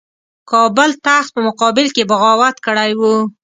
کابل 0.51 0.89
تخت 1.05 1.29
په 1.35 1.41
مقابل 1.47 1.87
کې 1.95 2.07
بغاوت 2.11 2.55
کړی 2.65 2.91
وو. 2.99 3.15